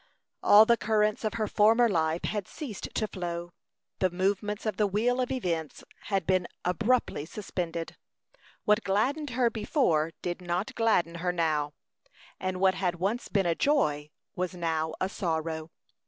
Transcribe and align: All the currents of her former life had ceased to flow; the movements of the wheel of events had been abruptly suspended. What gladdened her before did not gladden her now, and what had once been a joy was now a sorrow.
All 0.41 0.65
the 0.65 0.77
currents 0.77 1.23
of 1.23 1.35
her 1.35 1.47
former 1.47 1.87
life 1.87 2.23
had 2.23 2.47
ceased 2.47 2.89
to 2.95 3.07
flow; 3.07 3.53
the 3.99 4.09
movements 4.09 4.65
of 4.65 4.77
the 4.77 4.87
wheel 4.87 5.21
of 5.21 5.29
events 5.31 5.83
had 6.05 6.25
been 6.25 6.47
abruptly 6.65 7.23
suspended. 7.23 7.95
What 8.65 8.83
gladdened 8.83 9.29
her 9.29 9.51
before 9.51 10.13
did 10.23 10.41
not 10.41 10.73
gladden 10.73 11.13
her 11.21 11.31
now, 11.31 11.73
and 12.39 12.59
what 12.59 12.73
had 12.73 12.95
once 12.95 13.27
been 13.27 13.45
a 13.45 13.53
joy 13.53 14.09
was 14.35 14.55
now 14.55 14.95
a 14.99 15.07
sorrow. 15.07 15.69